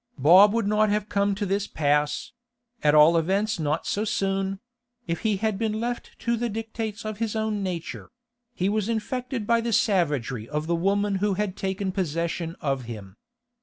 Bob 0.17 0.51
would 0.51 0.65
not 0.65 0.89
have 0.89 1.09
come 1.09 1.35
to 1.35 1.45
this 1.45 1.67
pass—at 1.67 2.95
all 2.95 3.15
events 3.15 3.59
not 3.59 3.85
so 3.85 4.03
soon—if 4.03 5.19
he 5.19 5.37
had 5.37 5.59
been 5.59 5.79
left 5.79 6.17
to 6.17 6.35
the 6.35 6.49
dictates 6.49 7.05
of 7.05 7.19
his 7.19 7.35
own 7.35 7.61
nature; 7.61 8.09
he 8.55 8.67
was 8.67 8.89
infected 8.89 9.45
by 9.45 9.61
the 9.61 9.71
savagery 9.71 10.49
of 10.49 10.65
the 10.65 10.73
woman 10.73 11.17
who 11.17 11.35
had 11.35 11.55
taken 11.55 11.91
possession 11.91 12.55
of 12.61 12.85
him. 12.85 13.15